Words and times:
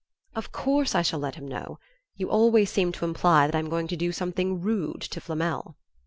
"Of 0.33 0.51
course 0.51 0.95
I 0.95 1.03
shall 1.03 1.19
let 1.19 1.35
him 1.35 1.47
know. 1.47 1.77
You 2.15 2.27
always 2.31 2.71
seem 2.71 2.91
to 2.93 3.05
imply 3.05 3.45
that 3.45 3.55
I'm 3.55 3.69
going 3.69 3.85
to 3.89 3.95
do 3.95 4.11
something 4.11 4.59
rude 4.59 5.01
to 5.01 5.21
Flamel." 5.21 5.75